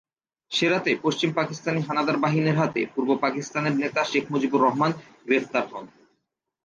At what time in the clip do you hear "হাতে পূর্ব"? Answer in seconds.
2.59-3.09